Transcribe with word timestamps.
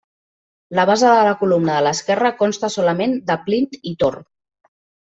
La 0.79 0.85
base 0.89 1.11
de 1.11 1.19
la 1.27 1.35
columna 1.43 1.75
de 1.77 1.85
l'esquerra 1.89 2.33
consta 2.43 2.73
solament 2.79 3.17
de 3.31 3.39
plint 3.47 3.73
i 3.95 3.99
tor. 4.05 4.21